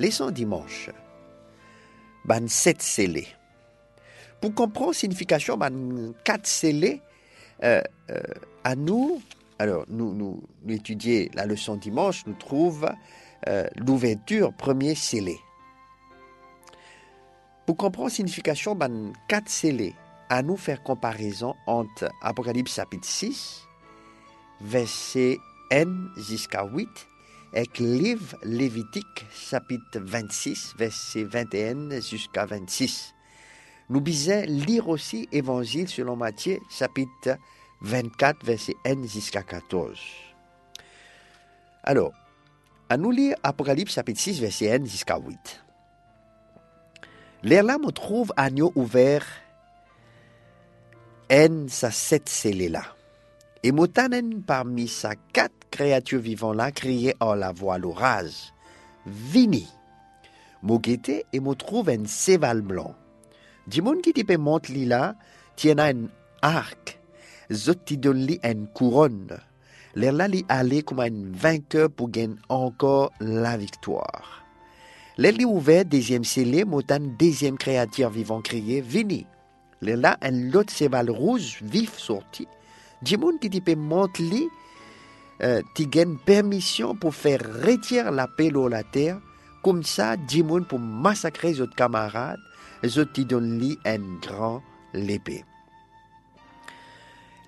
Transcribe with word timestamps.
Laissons 0.00 0.30
dimanche. 0.30 0.88
Ban 2.24 2.48
sept 2.48 2.80
scellés. 2.80 3.28
Pour 4.40 4.54
comprendre 4.54 4.92
la 4.92 4.94
signification 4.94 5.58
ban 5.58 5.70
quatre 6.24 6.46
scellés, 6.46 7.02
euh, 7.62 7.82
euh, 8.10 8.22
à 8.64 8.76
nous, 8.76 9.20
alors 9.58 9.84
nous, 9.88 10.14
nous, 10.14 10.42
la 11.34 11.44
leçon 11.44 11.76
dimanche, 11.76 12.24
nous 12.24 12.32
trouvons 12.32 12.94
euh, 13.46 13.68
l'ouverture 13.76 14.54
premier 14.54 14.94
scellé. 14.94 15.36
Pour 17.66 17.76
comprendre 17.76 18.08
la 18.08 18.14
signification 18.14 18.74
ban 18.74 19.12
quatre 19.28 19.50
scellés, 19.50 19.94
à 20.30 20.42
nous 20.42 20.56
faire 20.56 20.82
comparaison 20.82 21.56
entre 21.66 22.10
Apocalypse 22.22 22.74
chapitre 22.74 23.06
6, 23.06 23.68
verset 24.62 25.36
N 25.70 26.08
jusqu'à 26.16 26.64
8, 26.64 26.88
et 27.52 27.68
livre 27.78 28.36
Lévitique 28.44 29.26
chapitre 29.32 29.98
26, 29.98 30.74
verset 30.78 31.24
21 31.24 32.00
jusqu'à 32.00 32.46
26. 32.46 33.14
Nous 33.88 34.00
bisons 34.00 34.42
lire 34.46 34.88
aussi 34.88 35.28
Évangile 35.32 35.88
selon 35.88 36.14
Matthieu 36.16 36.60
chapitre 36.70 37.38
24, 37.80 38.44
verset 38.44 38.76
N 38.84 39.06
jusqu'à 39.06 39.42
14. 39.42 39.98
Alors, 41.82 42.12
à 42.88 42.96
nous 42.96 43.10
lire 43.10 43.36
Apocalypse 43.42 43.94
chapitre 43.94 44.20
6, 44.20 44.40
verset 44.40 44.66
N 44.66 44.86
jusqu'à 44.86 45.18
8. 45.18 45.64
L'air 47.42 47.64
là, 47.64 47.78
on 47.82 47.90
trouve 47.90 48.32
agneau 48.36 48.70
ouvert 48.76 49.26
en 51.32 51.66
sa 51.68 51.90
sept 51.90 52.28
scellés 52.28 52.68
là. 52.68 52.84
Et 53.62 53.72
motanen 53.72 54.42
parmi 54.42 54.88
sa 54.88 55.14
quatre 55.34 55.68
créatures 55.70 56.20
vivantes 56.20 56.56
là 56.56 56.70
criait 56.70 57.16
en 57.20 57.34
la 57.34 57.52
voix 57.52 57.76
l'orage. 57.76 58.54
Vini. 59.06 59.68
Mo 60.62 60.78
guette 60.78 61.26
et 61.30 61.40
mo 61.40 61.54
trouve 61.54 61.90
un 61.90 62.06
séval 62.06 62.62
blanc. 62.62 62.94
Du 63.66 63.82
monde 63.82 64.00
qui 64.00 64.14
type 64.14 64.36
monte 64.38 64.68
li 64.68 64.86
là, 64.86 65.14
tient 65.56 65.78
un 65.78 66.08
arc. 66.40 66.98
Zot 67.52 67.84
ti 67.84 67.98
donne 67.98 68.30
une 68.42 68.66
couronne. 68.68 69.38
L'air 69.94 70.14
là 70.14 70.26
li 70.26 70.44
allait 70.48 70.82
comme 70.82 71.00
un 71.00 71.30
vainqueur 71.32 71.90
pour 71.90 72.08
gagner 72.08 72.36
encore 72.48 73.12
la 73.20 73.58
victoire. 73.58 74.44
L'air 75.18 75.32
li 75.32 75.44
ouvert 75.44 75.84
deuxième 75.84 76.24
scellé, 76.24 76.64
motan 76.64 77.00
deuxième 77.18 77.58
créature 77.58 78.08
vivant 78.08 78.40
criait 78.40 78.80
Vini. 78.80 79.26
L'air 79.82 79.98
là 79.98 80.16
un 80.22 80.30
lot 80.30 80.70
séval 80.70 81.10
rouge 81.10 81.58
vif 81.62 81.98
sorti. 81.98 82.48
Monde 83.18 83.40
qui 83.40 83.76
monte 83.76 84.18
li, 84.18 84.48
ti 85.74 85.86
gagne 85.86 86.18
permission 86.18 86.94
pour 86.94 87.14
faire 87.14 87.40
retirer 87.40 88.10
la 88.10 88.28
paix 88.28 88.50
sur 88.50 88.68
la 88.68 88.82
terre, 88.82 89.18
comme 89.62 89.82
ça, 89.82 90.16
monde 90.44 90.68
pour 90.68 90.78
massacrer 90.78 91.52
les 91.52 91.60
autres 91.60 91.74
camarades, 91.74 92.38
les 92.82 92.98
autres 92.98 93.12
ti 93.12 93.24
donne 93.24 93.58
li 93.58 93.78
un 93.86 94.18
grand 94.20 94.62
l'épée. 94.92 95.44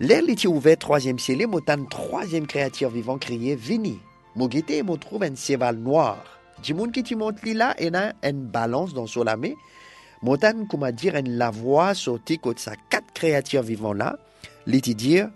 L'air 0.01 0.23
ti 0.37 0.49
ouvert 0.49 0.79
troisième 0.79 1.19
scellé, 1.19 1.47
motan 1.47 1.85
troisième 1.85 2.47
créature 2.47 2.91
vivant 2.91 3.19
criait 3.19 3.55
Vini. 3.55 3.99
Mo 4.35 4.49
guette 4.49 4.83
mo 4.83 4.97
trouve 4.97 5.25
un 5.25 5.37
cheval 5.37 5.77
noir. 5.77 6.17
Monde 6.75 6.93
qui 6.93 7.03
ti 7.03 7.15
monte 7.15 7.45
là, 7.45 7.75
et 7.79 7.95
a 7.95 8.15
une 8.23 8.47
balance 8.47 8.95
dans 8.95 9.07
son 9.07 9.25
main. 9.25 9.53
Motan, 10.23 10.65
comment 10.69 10.91
dire, 10.91 11.17
une 11.17 11.37
la 11.37 11.51
voix 11.51 11.95
sortie 11.95 12.39
contre 12.39 12.61
sa 12.61 12.73
quatre 12.89 13.13
créatures 13.13 13.63
vivant 13.63 13.93
là, 13.93 14.19
dire, 14.67 15.29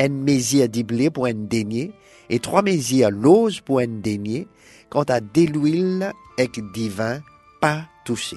un 0.00 0.08
mesure 0.08 0.68
diblé 0.68 1.10
pour 1.10 1.26
un 1.26 1.34
denier, 1.34 1.92
et 2.30 2.38
trois 2.38 2.62
mesures 2.62 3.10
l'ose 3.10 3.60
pour 3.60 3.80
un 3.80 3.86
denier, 3.86 4.48
quant 4.90 5.04
à 5.04 5.20
de 5.20 5.42
l'huile 5.42 6.12
et 6.38 6.48
divin 6.74 7.20
pas 7.60 7.84
touché. 8.04 8.36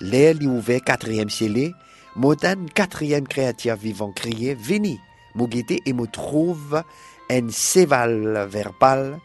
L'air 0.00 0.34
li 0.34 0.46
ouvert 0.46 0.82
quatrième 0.82 1.30
scellé, 1.30 1.72
motan 2.16 2.66
quatrième 2.74 3.26
créature 3.26 3.76
vivant 3.76 4.12
criait, 4.12 4.54
Vini, 4.54 4.98
mo 5.34 5.46
guette 5.46 5.78
et 5.86 5.92
me 5.92 6.06
trouve 6.06 6.82
un 7.30 7.48
séval 7.50 8.46
verbal, 8.50 9.18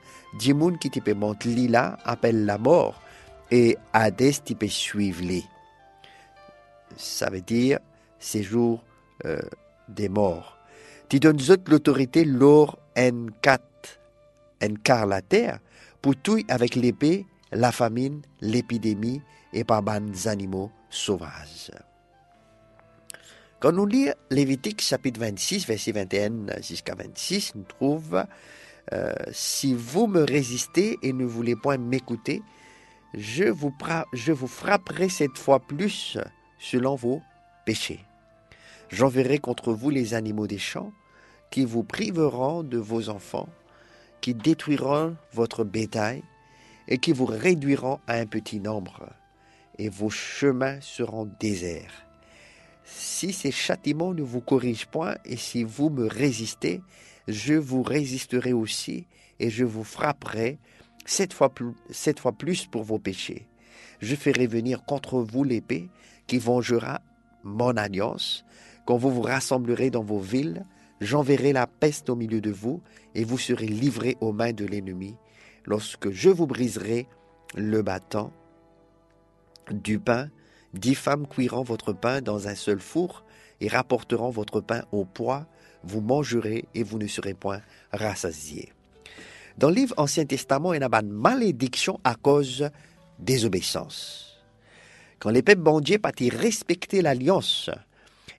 monde 0.53 0.77
qui 0.77 0.89
type 0.89 1.09
monte 1.15 1.45
lila 1.45 1.97
appelle 2.05 2.45
la 2.45 2.57
mort, 2.57 3.01
et 3.49 3.77
Hadès 3.93 4.33
type 4.43 4.69
suivre 4.69 5.23
les. 5.23 5.43
Ça 6.95 7.29
veut 7.29 7.41
dire 7.41 7.79
séjour 8.19 8.83
euh, 9.25 9.39
des 9.89 10.09
morts. 10.09 10.57
Tu 11.09 11.19
donnes 11.19 11.39
l'autorité 11.69 12.25
car 14.83 15.05
la 15.05 15.21
terre, 15.21 15.59
pour 16.01 16.15
tout 16.15 16.39
avec 16.47 16.75
l'épée, 16.75 17.25
la 17.51 17.71
famine, 17.71 18.21
l'épidémie 18.41 19.21
et 19.53 19.63
par 19.63 19.83
bandes 19.83 20.15
animaux 20.25 20.71
sauvages. 20.89 21.71
Quand 23.59 23.71
nous 23.71 23.85
lisons 23.85 24.13
Lévitique 24.29 24.81
chapitre 24.81 25.19
26, 25.19 25.65
verset 25.65 25.91
21 25.91 26.61
jusqu'à 26.61 26.93
26, 26.93 27.55
nous 27.55 27.63
trouvons 27.63 28.25
euh, 28.93 29.13
Si 29.31 29.73
vous 29.73 30.05
me 30.05 30.23
résistez 30.23 30.99
et 31.01 31.11
ne 31.11 31.25
voulez 31.25 31.55
point 31.55 31.77
m'écouter, 31.77 32.43
je 33.15 33.45
vous, 33.45 33.73
je 34.13 34.31
vous 34.31 34.47
frapperai 34.47 35.09
cette 35.09 35.37
fois 35.37 35.59
plus 35.59 36.17
selon 36.59 36.95
vos 36.95 37.21
péchés. 37.65 38.06
J'enverrai 38.89 39.37
contre 39.39 39.73
vous 39.73 39.89
les 39.89 40.13
animaux 40.13 40.47
des 40.47 40.57
champs 40.57 40.91
qui 41.51 41.65
vous 41.65 41.83
priveront 41.83 42.63
de 42.63 42.77
vos 42.77 43.09
enfants, 43.09 43.49
qui 44.21 44.33
détruiront 44.33 45.15
votre 45.33 45.63
bétail 45.63 46.23
et 46.87 46.97
qui 46.97 47.11
vous 47.11 47.25
réduiront 47.25 47.99
à 48.07 48.15
un 48.15 48.25
petit 48.25 48.59
nombre, 48.59 49.09
et 49.77 49.89
vos 49.89 50.09
chemins 50.09 50.79
seront 50.81 51.29
déserts. 51.39 52.07
Si 52.85 53.33
ces 53.33 53.51
châtiments 53.51 54.13
ne 54.13 54.21
vous 54.23 54.39
corrigent 54.39 54.87
point 54.87 55.15
et 55.25 55.35
si 55.35 55.63
vous 55.63 55.89
me 55.89 56.07
résistez, 56.07 56.81
je 57.27 57.53
vous 57.53 57.83
résisterai 57.83 58.53
aussi 58.53 59.05
et 59.39 59.49
je 59.49 59.65
vous 59.65 59.83
frapperai 59.83 60.57
sept 61.05 61.33
fois 61.33 61.51
plus, 61.51 62.65
pour 62.67 62.83
vos 62.83 62.99
péchés. 62.99 63.47
Je 63.99 64.15
ferai 64.15 64.47
venir 64.47 64.85
contre 64.85 65.19
vous 65.19 65.43
l'épée 65.43 65.89
qui 66.27 66.37
vengera 66.37 67.01
mon 67.43 67.75
alliance. 67.77 68.45
Quand 68.87 68.95
vous 68.95 69.11
vous 69.11 69.21
rassemblerez 69.21 69.89
dans 69.89 70.01
vos 70.01 70.21
villes, 70.21 70.65
j'enverrai 71.01 71.51
la 71.51 71.67
peste 71.67 72.09
au 72.09 72.15
milieu 72.15 72.39
de 72.39 72.51
vous, 72.51 72.81
et 73.15 73.25
vous 73.25 73.37
serez 73.37 73.67
livrés 73.67 74.15
aux 74.21 74.31
mains 74.31 74.53
de 74.53 74.63
l'ennemi, 74.63 75.17
lorsque 75.65 76.09
je 76.09 76.29
vous 76.29 76.47
briserai 76.47 77.05
le 77.53 77.81
bâton 77.81 78.31
du 79.71 79.99
pain. 79.99 80.29
Dix 80.73 80.95
femmes 80.95 81.27
cuiront 81.27 81.63
votre 81.63 81.91
pain 81.91 82.21
dans 82.21 82.47
un 82.47 82.55
seul 82.55 82.79
four 82.79 83.25
et 83.59 83.67
rapporteront 83.67 84.29
votre 84.29 84.61
pain 84.61 84.83
au 84.93 85.03
poids. 85.03 85.47
Vous 85.83 85.99
mangerez 85.99 86.63
et 86.73 86.83
vous 86.83 86.97
ne 86.97 87.07
serez 87.07 87.33
point 87.33 87.59
rassasiés. 87.91 88.71
Dans 89.57 89.67
le 89.67 89.75
livre 89.75 89.95
Ancien 89.97 90.25
Testament, 90.25 90.73
il 90.73 90.79
y 90.79 90.83
a 90.83 91.01
malédiction 91.01 91.99
à 92.05 92.15
cause 92.15 92.69
désobéissance. 93.19 94.39
Quand 95.19 95.31
les 95.31 95.41
peuples 95.41 95.61
bon 95.61 95.81
Dieu 95.81 95.97
pas 95.97 96.11
respecter 96.31 97.01
l'alliance, 97.01 97.69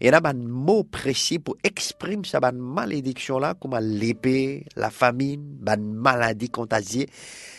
y 0.07 0.09
a 0.09 0.21
un 0.23 0.33
mot 0.33 0.85
précis 0.85 1.39
pour 1.39 1.57
exprimer 1.65 2.23
cette 2.25 2.43
malédiction-là, 2.53 3.55
comme 3.55 3.77
l'épée, 3.81 4.65
la 4.77 4.91
famine, 4.91 5.59
une 5.67 5.95
maladie 5.95 6.51
contagieuse, 6.51 7.07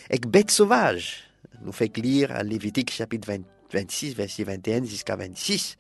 et 0.10 0.18
bête 0.20 0.52
sauvage. 0.52 1.24
Nous 1.62 1.72
fait 1.72 1.96
lire 1.98 2.32
à 2.32 2.44
Lévitique 2.44 2.92
chapitre 2.92 3.28
20, 3.28 3.42
26, 3.74 4.16
verset 4.16 4.44
21 4.44 4.86
jusqu'à 4.86 5.16
26. 5.16 5.78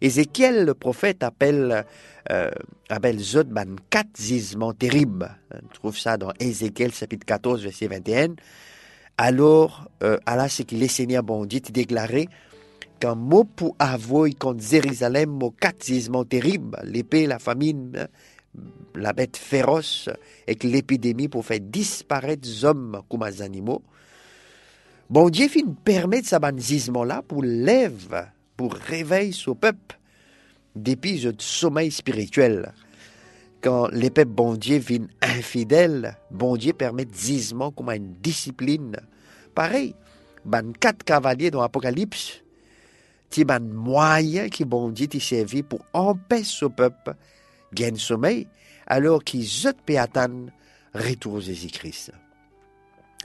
Ézéchiel, 0.00 0.64
le 0.64 0.74
prophète, 0.74 1.22
appelle, 1.22 1.84
euh, 2.30 2.50
appelle 2.88 3.18
Zot 3.18 3.44
ban 3.44 3.76
quatre 3.90 4.20
gisements 4.20 4.74
terribles. 4.74 5.30
On 5.52 5.66
trouve 5.68 5.98
ça 5.98 6.16
dans 6.16 6.32
Ézéchiel 6.38 6.92
chapitre 6.92 7.26
14, 7.26 7.62
verset 7.62 7.86
21. 7.88 8.34
Alors, 9.18 9.88
euh, 10.02 10.18
Allah, 10.26 10.48
c'est 10.48 10.64
que 10.64 10.74
les 10.74 10.88
seigneurs 10.88 11.22
bon 11.22 11.46
Dieu 11.46 11.60
déclaré 11.60 12.28
qu'un 12.98 13.14
mot 13.14 13.44
pour 13.44 13.76
avouer 13.78 14.32
contre 14.32 14.62
Jérusalem, 14.62 15.38
quatre 15.60 15.84
gisements 15.84 16.24
terribles, 16.24 16.78
l'épée, 16.84 17.26
la 17.26 17.38
famine, 17.38 18.08
la 18.94 19.12
bête 19.12 19.36
féroce, 19.36 20.08
et 20.46 20.54
que 20.54 20.66
l'épidémie 20.66 21.28
pour 21.28 21.44
faire 21.44 21.60
disparaître 21.60 22.48
les 22.48 22.64
hommes 22.64 23.02
comme 23.08 23.26
les 23.26 23.42
animaux. 23.42 23.82
Bon 25.08 25.28
Dieu 25.28 25.48
fin 25.48 25.60
permettre 25.84 26.28
ça 26.28 26.40
gisement 26.56 27.04
là 27.04 27.22
pour 27.22 27.42
lève, 27.42 28.28
pour 28.56 28.74
réveiller 28.74 29.32
ce 29.32 29.50
peuple 29.50 29.98
depuis 30.74 31.20
ce 31.20 31.28
sommeil 31.38 31.90
spirituel. 31.90 32.72
Quand 33.60 33.88
les 33.88 34.10
peuples 34.10 34.32
bon 34.32 34.54
Dieu 34.54 34.78
viennent 34.78 35.08
infidèles, 35.22 36.16
bon 36.30 36.56
Dieu 36.56 36.72
permet 36.72 37.06
gisement 37.12 37.70
comme 37.70 37.90
une 37.90 38.14
discipline. 38.20 38.96
Pareil, 39.54 39.94
ban 40.44 40.72
quatre 40.78 41.04
cavaliers 41.04 41.50
dans 41.50 41.62
l'Apocalypse, 41.62 42.42
un 43.48 43.60
moyen 43.60 44.48
qui 44.48 44.64
bon 44.64 44.92
pour 45.68 45.80
empêcher 45.92 46.44
ce 46.44 46.66
peuple 46.66 47.14
alors 48.86 49.22
qu'ils 49.22 49.66
autres 49.66 49.82
retournent 50.94 51.40
Jésus-Christ. 51.40 52.12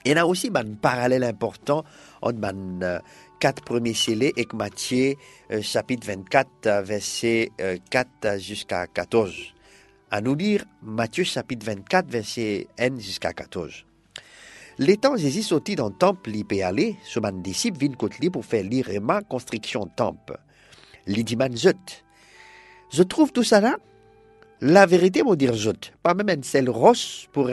Il 0.04 0.16
y 0.16 0.18
a 0.18 0.26
aussi 0.26 0.52
un 0.54 0.74
parallèle 0.74 1.24
important 1.24 1.86
entre 2.22 2.40
les 2.40 2.86
euh, 2.86 3.00
quatre 3.40 3.64
premiers 3.64 3.94
scellés 3.94 4.34
et 4.36 4.48
Matthieu 4.54 5.16
euh, 5.52 5.62
chapitre 5.62 6.08
24, 6.08 6.82
verset 6.84 7.52
4 7.90 8.40
jusqu'à 8.40 8.88
14. 8.88 9.34
À 10.10 10.22
nous 10.22 10.36
lire 10.36 10.66
Matthieu 10.82 11.24
chapitre 11.24 11.66
24, 11.68 12.08
verset 12.10 12.68
1 12.80 12.98
jusqu'à 12.98 13.32
14. 13.32 13.86
L'étant 14.78 15.18
Jésus 15.18 15.44
sorti 15.44 15.76
dans 15.76 15.90
le 15.90 15.94
temple, 15.94 16.32
il 16.34 16.46
peut 16.46 16.64
aller, 16.64 16.96
ce 17.04 17.20
man 17.20 17.42
disciple 17.42 17.78
vient 17.78 17.92
côté 17.92 18.30
pour 18.30 18.46
faire 18.46 18.64
lire 18.64 18.90
ma 19.02 19.22
construction 19.22 19.86
temple. 19.86 20.40
Il 21.08 21.24
dit 21.24 21.36
man 21.36 21.54
Je 21.56 23.04
trouve 23.04 23.32
tout 23.32 23.44
ça 23.44 23.60
là. 23.60 23.78
La 24.62 24.86
vérité, 24.86 25.24
mon 25.24 25.36
dire 25.36 25.56
zot, 25.56 25.74
pas 26.04 26.14
même 26.14 26.30
un 26.30 26.44
seul 26.44 26.70
roche 26.70 27.28
pour, 27.32 27.50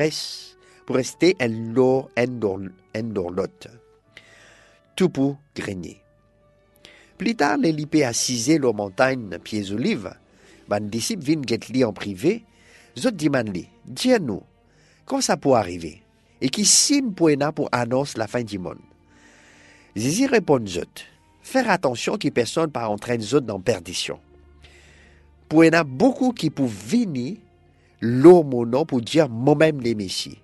pour 0.86 0.96
rester 0.96 1.36
un 1.40 1.48
lor 1.48 2.10
en 2.16 3.30
lot. 3.30 3.68
Tout 4.94 5.08
pour 5.08 5.38
grenier. 5.56 6.02
Plus 7.16 7.34
tard, 7.34 7.56
les 7.56 7.72
lipé 7.72 8.04
assisé 8.04 8.58
leur 8.58 8.74
montagne 8.74 9.38
pieds 9.42 9.72
olives. 9.72 10.12
Man 10.68 10.88
disciple 10.88 11.24
vient 11.24 11.42
get 11.46 11.84
en 11.84 11.92
privé. 11.92 12.44
Zot 12.96 13.12
dit 13.12 13.30
man 13.30 13.50
li, 13.50 13.68
dis-nous, 13.86 14.42
comment 15.06 15.20
ça 15.20 15.36
peut 15.36 15.52
arriver? 15.52 16.02
Et 16.40 16.48
qui 16.48 16.64
signe 16.64 17.12
pour 17.52 17.68
annonce 17.72 18.16
la 18.16 18.26
fin 18.26 18.42
du 18.42 18.58
monde. 18.58 18.78
Zizi 19.96 20.26
répond 20.26 20.64
zot, 20.66 20.82
faire 21.42 21.70
attention 21.70 22.16
que 22.16 22.28
personne 22.28 22.70
pas 22.70 22.88
entraîne 22.88 23.20
zot 23.20 23.40
dans 23.40 23.60
perdition. 23.60 24.20
Pour 25.48 25.64
y 25.64 25.68
a 25.72 25.84
beaucoup 25.84 26.32
qui 26.32 26.50
pour 26.50 26.68
mon 28.44 28.66
nom 28.66 28.84
pour 28.84 29.00
dire 29.00 29.28
moi-même 29.28 29.80
les 29.80 29.94
messieurs. 29.94 30.36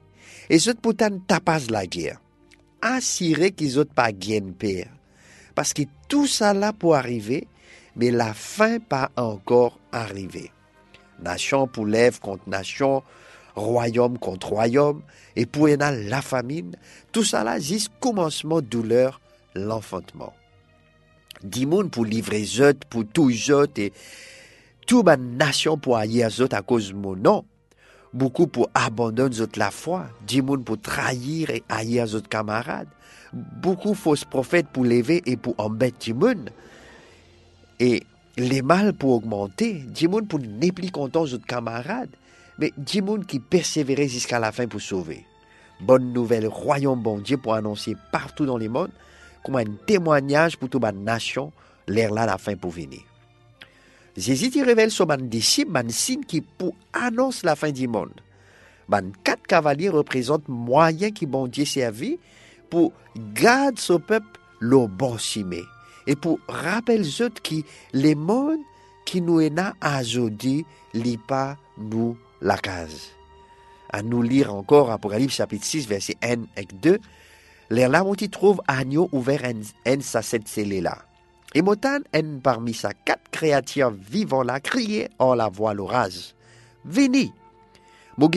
Et 0.50 0.58
zot 0.58 0.74
pour 0.80 0.94
tapas 0.96 1.70
la 1.70 1.86
guerre. 1.86 2.20
Assurer 2.82 3.52
qu'ils 3.52 3.78
ont 3.80 3.84
pas 3.84 4.12
gain 4.12 4.52
père. 4.58 4.88
Parce 5.54 5.72
que 5.72 5.82
tout 6.08 6.26
ça 6.26 6.52
là 6.52 6.72
pour 6.72 6.96
arriver, 6.96 7.46
mais 7.96 8.10
la 8.10 8.34
fin 8.34 8.78
pas 8.78 9.10
encore 9.16 9.78
arrivé. 9.92 10.50
Nation 11.22 11.66
pour 11.66 11.86
lèvres 11.86 12.20
contre 12.20 12.48
nation, 12.48 13.02
royaume 13.54 14.18
contre 14.18 14.48
royaume, 14.48 15.02
et 15.36 15.46
pour 15.46 15.68
la 15.68 16.22
famine, 16.22 16.76
tout 17.12 17.24
ça 17.24 17.44
là, 17.44 17.58
juste 17.58 17.90
commencement 18.00 18.60
douleur, 18.60 19.20
l'enfantement. 19.54 20.32
Dimoun 21.42 21.90
pour 21.90 22.04
livrer 22.04 22.44
zot, 22.44 22.84
pour 22.88 23.04
tout 23.06 23.30
zot, 23.30 23.66
et 23.76 23.92
toute 24.86 25.04
ma 25.04 25.16
nation 25.16 25.76
pour 25.78 25.96
haïr 25.96 26.30
zot 26.30 26.52
à 26.52 26.62
cause 26.62 26.90
de 26.90 26.94
mon 26.94 27.16
nom. 27.16 27.44
Beaucoup 28.12 28.46
pour 28.46 28.70
abandonner 28.74 29.34
zot 29.34 29.56
la 29.56 29.70
foi, 29.70 30.06
dimoun 30.26 30.64
pour 30.64 30.80
trahir 30.80 31.50
et 31.50 31.64
haïr 31.68 32.06
zot 32.06 32.22
camarades. 32.22 32.88
Beaucoup 33.32 33.94
fausses 33.94 34.24
prophètes 34.24 34.68
pour 34.68 34.84
lever 34.84 35.22
et 35.26 35.36
pour 35.36 35.54
embêter 35.58 36.12
dimoun. 36.12 36.50
Et 37.80 38.04
les 38.36 38.62
mal 38.62 38.92
pour 38.92 39.10
augmenter, 39.10 39.74
dimoun 39.74 40.26
pour 40.26 40.40
plus 40.40 40.90
content 40.90 41.26
zot 41.26 41.40
camarades 41.46 42.10
mais 42.58 42.72
du 42.76 43.02
monde 43.02 43.26
qui 43.26 43.40
persévérait 43.40 44.08
jusqu'à 44.08 44.38
la 44.38 44.52
fin 44.52 44.66
pour 44.66 44.80
sauver. 44.80 45.26
Bonne 45.80 46.12
nouvelle, 46.12 46.46
royaume 46.46 47.02
bon 47.02 47.18
Dieu 47.18 47.36
pour 47.36 47.54
annoncer 47.54 47.96
partout 48.12 48.46
dans 48.46 48.58
le 48.58 48.68
monde, 48.68 48.90
comme 49.44 49.56
un 49.56 49.64
témoignage 49.86 50.56
pour 50.56 50.68
toute 50.68 50.82
la 50.82 50.92
nation, 50.92 51.52
l'air 51.88 52.12
là 52.12 52.26
la 52.26 52.38
fin 52.38 52.56
pour 52.56 52.70
venir. 52.70 53.00
Jésus 54.16 54.50
y 54.54 54.62
révèle 54.62 54.90
son 54.90 55.06
man 55.06 55.28
disciple, 55.28 55.76
un 55.76 55.88
signe 55.88 56.24
qui 56.24 56.40
pour 56.40 56.74
annonce 56.92 57.42
la 57.42 57.56
fin 57.56 57.72
du 57.72 57.88
monde. 57.88 58.12
Man 58.88 59.12
quatre 59.24 59.46
cavaliers 59.46 59.88
représentent 59.88 60.48
moyen 60.48 61.10
qui 61.10 61.26
bon 61.26 61.48
Dieu 61.48 61.64
servi 61.64 62.18
pour 62.70 62.92
garder 63.34 63.80
son 63.80 63.98
peuple 63.98 64.38
le 64.60 64.86
bon 64.86 65.18
cimé 65.18 65.62
et 66.06 66.16
pour 66.16 66.38
rappeler 66.48 67.22
autres 67.22 67.42
qui 67.42 67.64
les 67.92 68.14
mondes 68.14 68.60
qui 69.04 69.20
nous 69.20 69.40
est 69.40 69.52
à 69.80 70.00
aujourd'hui, 70.00 70.64
li 70.92 71.16
pas 71.16 71.56
nous 71.76 72.16
la 72.44 72.58
case. 72.58 73.10
À 73.90 74.02
nous 74.02 74.22
lire 74.22 74.54
encore 74.54 74.90
Apocalypse 74.90 75.34
chapitre 75.34 75.64
6, 75.64 75.88
verset 75.88 76.16
1 76.22 76.42
et 76.56 76.66
2, 76.72 76.98
les 77.70 77.88
tu 78.16 78.28
trouves 78.28 78.60
agneau 78.68 79.08
ouvert 79.12 79.42
en, 79.86 80.00
sa 80.00 80.22
cette 80.22 80.54
là. 80.56 80.98
Et 81.54 81.62
motan 81.62 82.00
en 82.14 82.38
parmi 82.42 82.74
sa 82.74 82.92
quatre 82.92 83.30
créatures 83.30 83.90
vivant 83.90 84.42
là 84.42 84.60
crier 84.60 85.08
en 85.18 85.34
la 85.34 85.48
voix 85.48 85.72
l'orage. 85.72 86.34
Vini! 86.84 87.32
Mo 88.18 88.30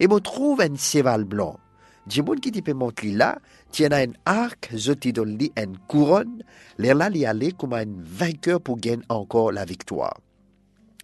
et 0.00 0.06
mo 0.06 0.20
trouve 0.20 0.60
un 0.60 0.76
cheval 0.76 1.24
blanc. 1.24 1.58
Djimoun 2.08 2.40
qui 2.40 2.50
te 2.50 2.70
montrer 2.72 3.12
là, 3.12 3.38
tient 3.70 3.92
un 3.92 4.12
arc, 4.24 4.70
zoti 4.74 5.12
donne 5.12 5.38
une 5.56 5.76
couronne, 5.86 6.42
l'air 6.78 6.94
là 6.94 7.10
li 7.10 7.26
aller 7.26 7.52
comme 7.52 7.74
un 7.74 7.84
vainqueur 7.98 8.60
pour 8.60 8.78
gagner 8.78 9.02
encore 9.10 9.52
la 9.52 9.64
victoire. 9.64 10.16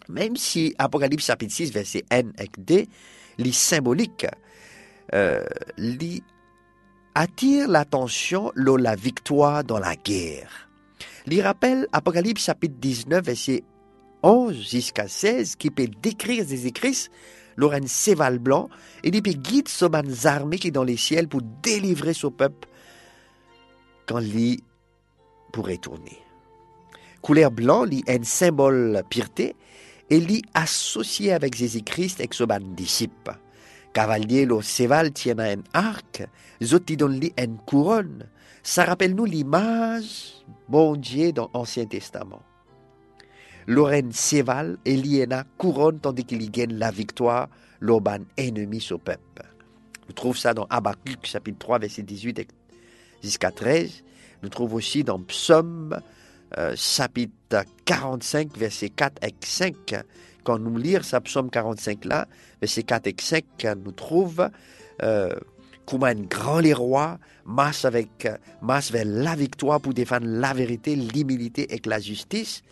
Même 0.08 0.36
si 0.36 0.74
Apocalypse 0.78 1.26
chapitre 1.26 1.54
6, 1.54 1.72
verset 1.72 2.04
1 2.10 2.18
et 2.38 2.50
2, 2.58 2.84
les 3.38 3.52
symbolique, 3.52 4.26
euh, 5.14 5.44
attire 7.14 7.68
l'attention 7.68 8.52
lors 8.54 8.78
la 8.78 8.96
victoire 8.96 9.64
dans 9.64 9.78
la 9.78 9.96
guerre. 9.96 10.68
Il 11.26 11.40
rappelle 11.40 11.88
Apocalypse 11.92 12.44
chapitre 12.44 12.74
19, 12.78 13.24
verset 13.24 13.64
11 14.22 14.70
jusqu'à 14.70 15.08
16, 15.08 15.56
qui 15.56 15.70
peut 15.70 15.88
décrire 16.02 16.44
des 16.44 16.66
écrits 16.66 17.08
lors 17.56 17.72
un 17.72 17.86
séval 17.86 18.38
blanc 18.38 18.68
et 19.02 19.08
il 19.08 19.22
peut 19.22 19.30
guider 19.30 19.70
ses 19.70 20.26
armées 20.26 20.58
qui 20.58 20.70
dans 20.70 20.84
les 20.84 20.96
ciels 20.96 21.28
pour 21.28 21.40
délivrer 21.62 22.14
son 22.14 22.30
peuple 22.30 22.68
quand 24.06 24.20
il 24.20 24.60
pourrait 25.52 25.78
tourner. 25.78 26.18
Couleur 27.22 27.50
blanc, 27.50 27.86
est 27.86 28.10
un 28.10 28.22
symbole 28.22 29.02
pureté 29.08 29.54
l'y 30.20 30.42
associé 30.54 31.32
avec 31.32 31.54
Jésus-Christ 31.54 32.20
et 32.20 32.28
son 32.30 32.46
disciple. 32.76 33.36
Cavalier 33.92 34.44
le 34.44 34.60
cheval 34.60 35.12
tient 35.12 35.38
un 35.38 35.62
arc, 35.72 36.26
zoti 36.62 36.96
donne 36.96 37.20
li 37.20 37.32
une 37.38 37.58
couronne. 37.58 38.26
Ça 38.62 38.84
rappelle 38.84 39.14
nous 39.14 39.24
l'image 39.24 40.42
bon 40.68 40.96
Dieu 40.96 41.32
dans 41.32 41.50
l'Ancien 41.54 41.86
Testament. 41.86 42.42
Lorraine 43.66 44.12
cheval 44.12 44.78
et 44.84 44.96
liena 44.96 45.44
couronne 45.56 46.00
tandis 46.00 46.24
qu'il 46.24 46.42
y 46.42 46.50
gagne 46.50 46.74
la 46.74 46.90
victoire 46.90 47.48
l'oban 47.80 48.24
ennemi 48.36 48.86
au 48.90 48.98
peuple. 48.98 49.42
Nous 50.08 50.14
trouvons 50.14 50.34
ça 50.34 50.54
dans 50.54 50.66
Habakkuk 50.68 51.24
chapitre 51.24 51.58
3 51.58 51.78
verset 51.78 52.02
18 52.02 52.46
jusqu'à 53.22 53.50
13. 53.50 54.02
Nous 54.42 54.48
trouvons 54.48 54.76
aussi 54.76 55.04
dans 55.04 55.20
Psaume 55.20 55.98
euh, 56.58 56.74
chapitre 56.76 57.64
45, 57.84 58.56
verset 58.56 58.90
4 58.90 59.24
et 59.24 59.34
5. 59.40 59.74
Quand 60.44 60.58
nous 60.58 60.76
lisons 60.76 61.02
ce 61.02 61.16
psaume 61.16 61.50
45 61.50 62.04
là, 62.04 62.26
verset 62.60 62.82
4 62.82 63.06
et 63.06 63.16
5, 63.18 63.44
nous 63.84 63.92
trouve 63.92 64.48
euh, 65.02 65.34
comme 65.86 66.04
un 66.04 66.14
grand 66.14 66.60
les 66.60 66.74
rois 66.74 67.18
masse 67.44 67.84
avec 67.84 68.28
vers 68.62 69.04
la 69.04 69.34
victoire 69.34 69.80
pour 69.80 69.94
défendre 69.94 70.26
la 70.26 70.52
vérité, 70.52 70.96
l'humilité 70.96 71.74
et 71.74 71.80
la 71.86 72.00
justice, 72.00 72.62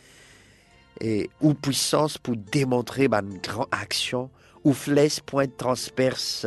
et 1.01 1.29
ou 1.41 1.55
puissance 1.55 2.19
pour 2.19 2.37
démontrer 2.37 3.07
une 3.07 3.39
grande 3.39 3.67
action, 3.71 4.31
ou 4.65 4.73
flèche 4.73 5.21
pointe 5.21 5.57
transperce 5.57 6.47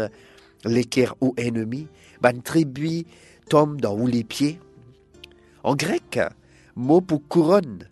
l'équerre 0.63 1.15
ou 1.21 1.33
ennemi, 1.37 1.87
une 2.23 2.41
tribu 2.41 3.05
tombe 3.49 3.79
dans 3.79 3.95
où 3.95 4.07
les 4.07 4.23
pieds. 4.23 4.59
En 5.63 5.75
grec, 5.75 6.19
mot 6.75 7.01
pour 7.01 7.27
couronne, 7.27 7.89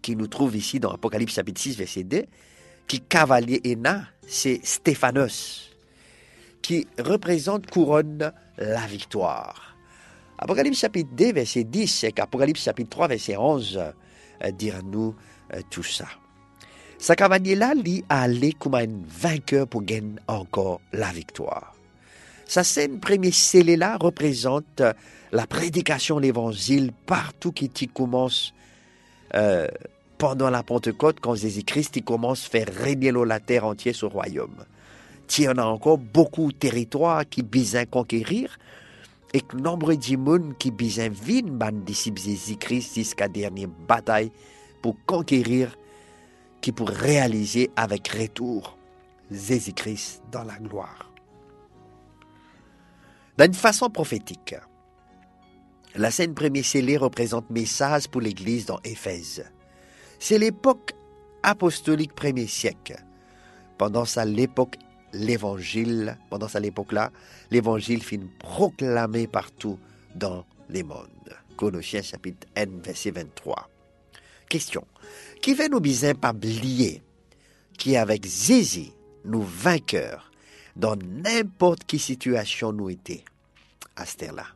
qui 0.00 0.16
nous 0.16 0.26
trouve 0.26 0.56
ici 0.56 0.80
dans 0.80 0.90
Apocalypse 0.90 1.34
chapitre 1.34 1.60
6, 1.60 1.76
verset 1.76 2.04
2, 2.04 2.24
qui 2.86 3.00
cavalier 3.00 3.60
Ena, 3.64 4.06
c'est 4.26 4.60
Stéphanos, 4.64 5.70
qui 6.60 6.86
représente 6.98 7.70
couronne 7.70 8.32
la 8.58 8.86
victoire. 8.86 9.76
Apocalypse 10.38 10.78
chapitre 10.78 11.10
2, 11.14 11.32
verset 11.32 11.64
10, 11.64 12.04
et 12.04 12.14
Apocalypse 12.18 12.62
chapitre 12.62 12.90
3, 12.90 13.08
verset 13.08 13.36
11, 13.36 13.80
euh, 14.42 14.82
nous 14.84 15.14
euh, 15.54 15.60
tout 15.70 15.82
ça. 15.82 16.06
Ce 16.98 17.12
cavalier-là, 17.12 17.74
lui, 17.74 18.04
allé 18.08 18.52
comme 18.52 18.74
un 18.74 18.86
vainqueur 19.06 19.66
pour 19.66 19.82
gagner 19.82 20.16
encore 20.28 20.80
la 20.92 21.10
victoire. 21.12 21.71
Sa 22.52 22.64
scène 22.64 23.00
premier 23.00 23.30
scellé-là 23.30 23.96
représente 23.98 24.82
la 25.32 25.46
prédication 25.46 26.16
de 26.16 26.20
l'évangile 26.20 26.92
partout 27.06 27.50
qui 27.50 27.88
commence 27.88 28.52
euh, 29.34 29.66
pendant 30.18 30.50
la 30.50 30.62
Pentecôte, 30.62 31.16
quand 31.18 31.34
Jésus-Christ 31.34 32.04
commence 32.04 32.44
à 32.44 32.50
faire 32.50 32.68
régner 32.70 33.10
la 33.10 33.40
terre 33.40 33.64
entière 33.64 33.94
sur 33.94 34.12
royaume. 34.12 34.66
Il 35.38 35.44
y 35.44 35.48
en 35.48 35.56
a 35.56 35.64
encore 35.64 35.96
beaucoup 35.96 36.52
de 36.52 36.58
territoires 36.58 37.26
qui 37.26 37.42
besoin 37.42 37.86
conquérir 37.86 38.58
et 39.32 39.40
que 39.40 39.56
nombre 39.56 39.94
monde 40.18 40.52
qui 40.58 40.70
besoin 40.70 41.08
vivre 41.08 41.48
ban 41.48 41.72
disciples 41.72 42.20
Jésus-Christ 42.20 42.96
jusqu'à 42.96 43.28
dernière 43.28 43.68
bataille 43.88 44.30
pour 44.82 44.96
conquérir, 45.06 45.74
qui 46.60 46.70
pour 46.70 46.90
réaliser 46.90 47.70
avec 47.76 48.08
retour 48.08 48.76
Jésus-Christ 49.30 50.20
dans 50.30 50.44
la 50.44 50.58
gloire. 50.58 51.11
D'une 53.38 53.54
façon 53.54 53.88
prophétique, 53.90 54.54
la 55.94 56.10
scène 56.10 56.34
premier 56.34 56.62
scellée 56.62 56.96
représente 56.96 57.50
message 57.50 58.08
pour 58.08 58.20
l'Église 58.20 58.66
dans 58.66 58.80
Éphèse. 58.84 59.44
C'est 60.18 60.38
l'époque 60.38 60.92
apostolique 61.42 62.14
premier 62.14 62.46
siècle. 62.46 62.96
Pendant 63.78 64.04
ça, 64.04 64.24
l'époque, 64.24 64.76
l'évangile, 65.12 66.18
pendant 66.30 66.48
ça, 66.48 66.60
l'époque-là, 66.60 67.10
l'évangile 67.50 68.02
finit 68.02 68.30
proclamé 68.38 69.26
partout 69.26 69.78
dans 70.14 70.44
les 70.68 70.82
mondes. 70.82 71.06
Colossiens 71.56 72.02
chapitre 72.02 72.46
N, 72.54 72.80
verset 72.82 73.10
23. 73.10 73.68
Question. 74.48 74.84
Qui 75.40 75.54
fait 75.54 75.68
nous 75.68 75.80
besoin 75.80 76.14
pas 76.14 76.32
oublier 76.32 77.02
qui 77.78 77.96
avec 77.96 78.24
Zézi, 78.26 78.92
nous 79.24 79.42
vainqueurs, 79.42 80.30
dans 80.76 80.96
n'importe 80.96 81.84
quelle 81.86 82.00
situation 82.00 82.72
nous 82.72 82.90
étions 82.90 83.22
à 83.96 84.06
ce 84.06 84.34
là 84.34 84.46